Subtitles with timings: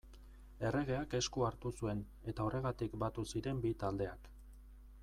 [0.69, 2.01] Erregeak esku hartu zuen,
[2.33, 4.35] eta horregatik batu ziren bi taldeak.